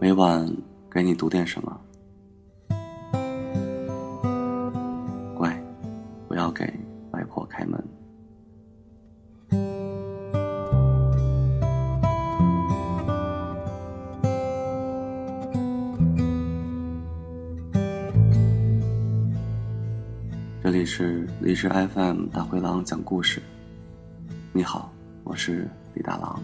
[0.00, 0.50] 每晚
[0.90, 1.78] 给你读点什么，
[5.36, 5.62] 乖，
[6.26, 6.64] 不要给
[7.10, 7.78] 外婆开门。
[20.62, 23.42] 这里是荔枝 FM 大灰狼讲故事。
[24.54, 24.90] 你好，
[25.24, 26.42] 我是李大狼。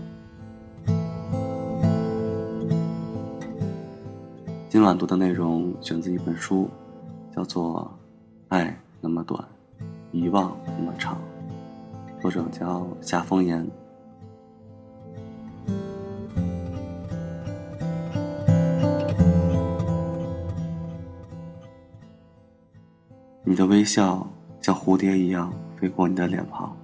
[4.76, 6.68] 今晚读的内容选自一本书，
[7.34, 7.90] 叫做
[8.54, 9.42] 《爱那么短，
[10.12, 11.16] 遗忘那么长》，
[12.20, 13.66] 作者叫夏风言。
[23.44, 24.28] 你的微笑
[24.60, 25.50] 像蝴蝶一样
[25.80, 26.76] 飞过你的脸庞，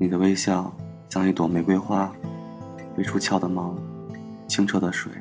[0.00, 0.74] 你的微笑
[1.10, 2.10] 像一朵玫瑰花，
[2.96, 3.74] 飞出鞘的毛，
[4.46, 5.12] 清澈的水。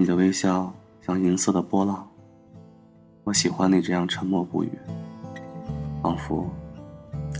[0.00, 2.08] 你的微笑像银色的波浪，
[3.22, 4.70] 我喜欢你这样沉默不语，
[6.02, 6.48] 仿佛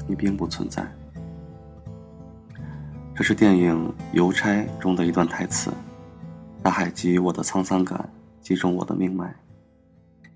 [0.06, 0.86] 你并不存在。
[3.16, 5.72] 这是电影《邮差》中的一段台词
[6.62, 8.06] ：“大海给予我的沧桑感，
[8.42, 9.34] 击中我的命脉。”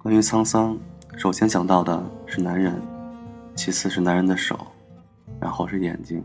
[0.02, 0.74] 关于沧桑，
[1.18, 2.80] 首先想到的是男人，
[3.54, 4.58] 其次是男人的手，
[5.38, 6.24] 然后是眼睛，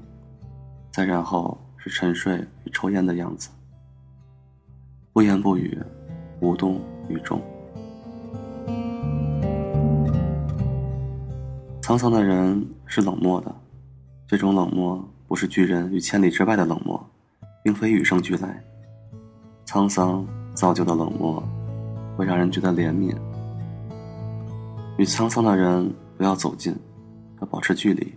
[0.91, 3.50] 再然后是沉睡与抽烟的样子。
[5.20, 5.78] 不言不语，
[6.39, 7.42] 无动于衷。
[11.81, 13.53] 沧桑的人是冷漠的，
[14.25, 17.06] 这种冷漠不是拒人于千里之外的冷漠，
[17.62, 18.64] 并非与生俱来。
[19.66, 21.44] 沧桑造就的冷漠，
[22.16, 23.14] 会让人觉得怜悯。
[24.97, 26.73] 与沧桑的人不要走近，
[27.42, 28.14] 要保持距离，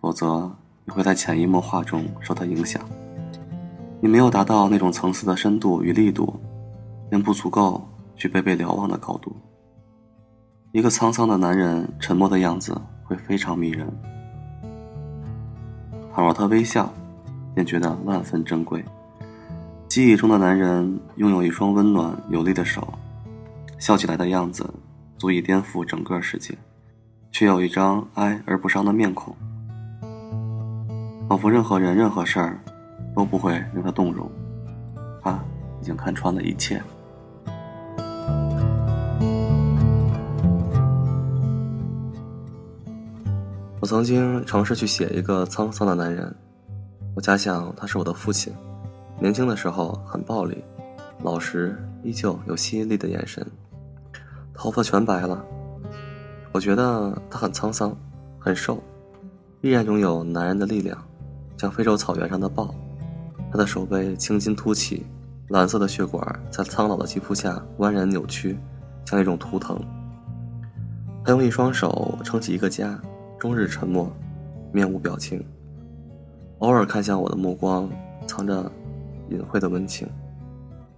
[0.00, 0.52] 否则
[0.84, 2.82] 你会在潜移默化中受他影响。
[4.06, 6.32] 你没有达到那种层次的深度与力度，
[7.10, 9.34] 便不足够去被被瞭望的高度。
[10.70, 13.84] 一个沧桑的男人沉默的样子会非常迷人。
[16.14, 16.88] 倘若他微笑，
[17.52, 18.84] 便觉得万分珍贵。
[19.88, 22.86] 记忆中的男人拥有一双温暖有力的手，
[23.76, 24.72] 笑起来的样子
[25.18, 26.56] 足以颠覆整个世界，
[27.32, 29.34] 却有一张哀而不伤的面孔，
[31.28, 32.60] 仿佛任何人、任何事儿。
[33.16, 34.30] 都不会令他动容，
[35.22, 35.42] 他
[35.80, 36.80] 已经看穿了一切。
[43.80, 46.34] 我曾经尝试去写一个沧桑的男人，
[47.14, 48.52] 我假想他是我的父亲，
[49.18, 50.62] 年轻的时候很暴力，
[51.22, 53.46] 老实，依旧有吸引力的眼神，
[54.52, 55.42] 头发全白了。
[56.52, 57.96] 我觉得他很沧桑，
[58.38, 58.78] 很瘦，
[59.62, 60.98] 依然拥有男人的力量，
[61.56, 62.74] 像非洲草原上的豹。
[63.50, 65.06] 他的手背青筋凸起，
[65.48, 68.58] 蓝色的血管在苍老的肌肤下蜿蜒扭曲，
[69.04, 69.78] 像一种图腾。
[71.24, 73.00] 他用一双手撑起一个家，
[73.38, 74.12] 终日沉默，
[74.72, 75.44] 面无表情，
[76.58, 77.88] 偶尔看向我的目光
[78.26, 78.70] 藏着
[79.30, 80.08] 隐晦的温情。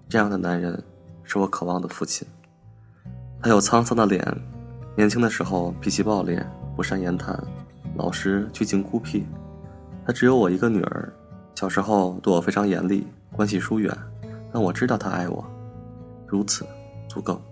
[0.08, 0.82] 这样的男人
[1.22, 2.26] 是我渴望的父亲。
[3.42, 4.22] 他有沧桑的脸，
[4.96, 6.44] 年轻的时候脾气暴烈，
[6.74, 7.38] 不善言谈，
[7.94, 9.24] 老实拘谨孤僻。
[10.06, 11.12] 他只有我一个女儿。
[11.58, 13.92] 小时候对我非常严厉，关系疏远，
[14.52, 15.44] 但我知道他爱我，
[16.24, 16.64] 如此
[17.08, 17.42] 足够。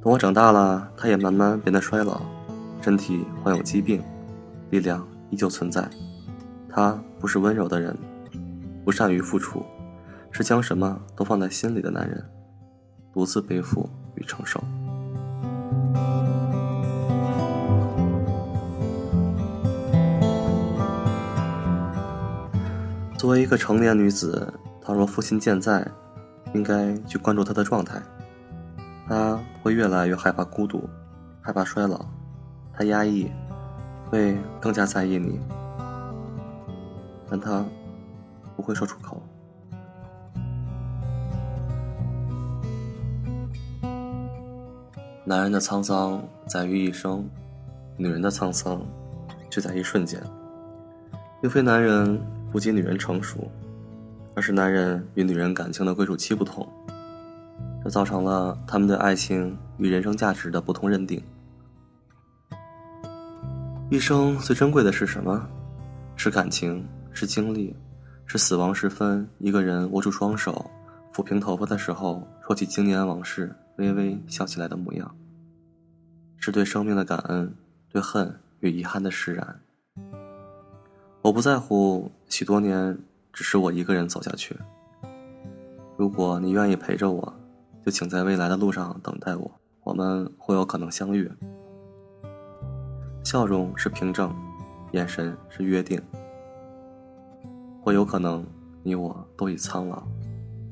[0.00, 2.20] 等我长大了，他也慢慢变得衰老，
[2.80, 4.00] 身体患有疾病，
[4.70, 5.90] 力量依旧存在。
[6.68, 7.98] 他不是温柔的人，
[8.84, 9.60] 不善于付出，
[10.30, 12.24] 是将什么都放在心里的男人，
[13.12, 14.62] 独自背负与承受。
[23.28, 24.50] 作为一个成年女子，
[24.80, 25.86] 倘若父亲健在，
[26.54, 28.00] 应该去关注他的状态。
[29.06, 30.88] 他会越来越害怕孤独，
[31.42, 32.06] 害怕衰老，
[32.72, 33.30] 他压抑，
[34.06, 35.38] 会更加在意你，
[37.28, 37.62] 但他
[38.56, 39.22] 不会说出口。
[45.26, 47.28] 男人的沧桑在于一生，
[47.98, 48.80] 女人的沧桑
[49.50, 50.18] 却在一瞬间，
[51.42, 52.18] 并非男人。
[52.50, 53.50] 不及女人成熟，
[54.34, 56.66] 而是男人与女人感情的归属期不同，
[57.82, 61.22] 这造成了他们对爱情与人生价值的不同认定。
[63.90, 65.48] 一生最珍贵的是什么？
[66.16, 67.74] 是感情，是经历，
[68.26, 70.70] 是死亡时分，一个人握住双手，
[71.14, 75.14] 抚平头发的时候，说起经年往事，微微笑起来的模样。
[76.36, 77.54] 是对生命的感恩，
[77.90, 79.60] 对恨与遗憾的释然。
[81.28, 82.98] 我不在乎许多年
[83.34, 84.56] 只是我一个人走下去，
[85.98, 87.34] 如果你愿意陪着我，
[87.84, 89.50] 就请在未来的路上等待我，
[89.82, 91.30] 我们会有可能相遇。
[93.22, 94.34] 笑容是凭证，
[94.92, 96.00] 眼神是约定。
[97.82, 98.42] 或有可能，
[98.82, 100.02] 你我都已苍老，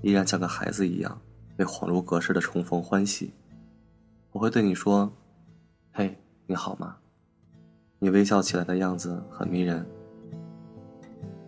[0.01, 1.21] 依然像个孩子一样，
[1.59, 3.35] 为恍如隔世的重逢欢喜。
[4.33, 5.13] 我会对你说
[5.93, 6.97] ：“嘿，你好吗？”
[8.01, 9.87] 你微笑起来的样子很迷人，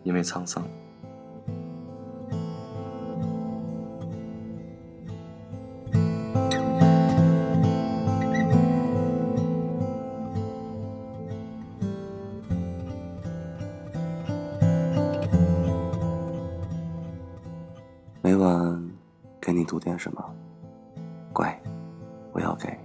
[0.04, 0.64] 因为沧桑。
[18.20, 18.90] 每晚
[19.40, 20.22] 给你读点什么？
[21.32, 21.58] 乖，
[22.32, 22.78] 我要给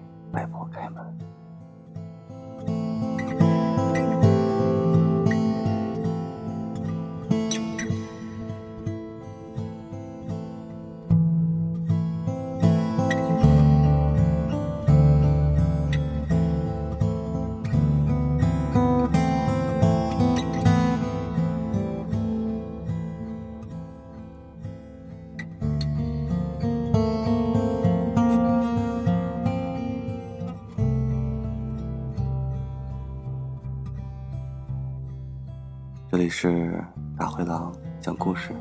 [36.23, 36.81] 这里是
[37.17, 38.53] 大灰狼讲故事，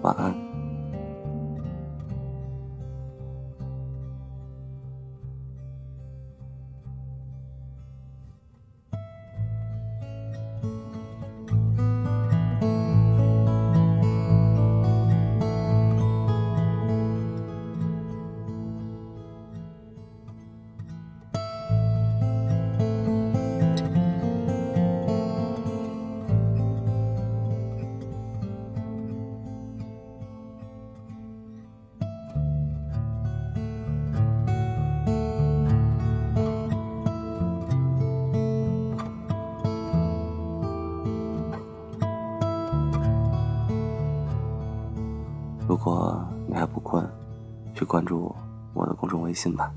[0.00, 0.47] 晚安。
[45.68, 47.06] 如果你还不困，
[47.74, 48.34] 去关注
[48.72, 49.70] 我的公众微信吧。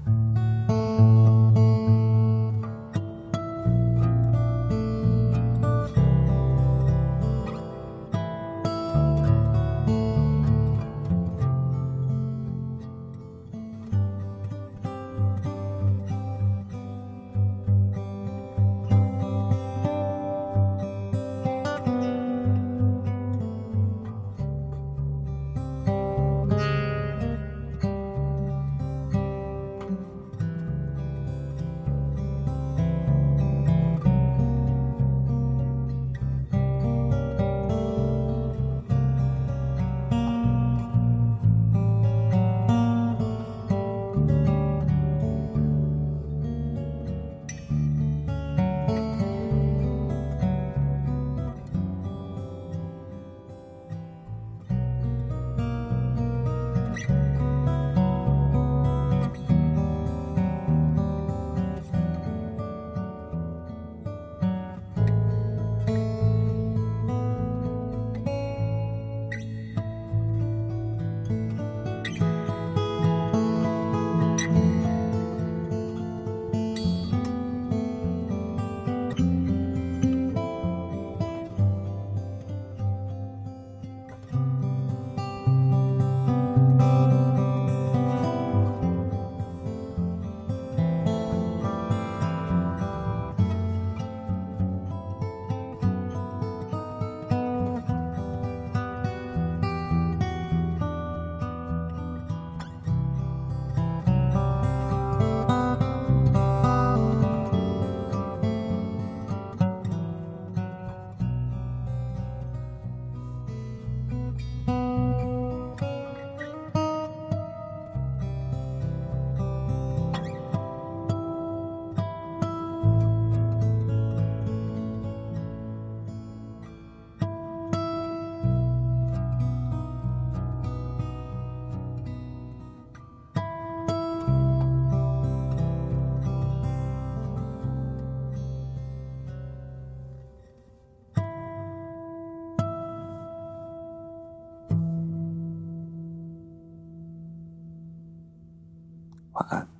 [149.42, 149.71] 晚安。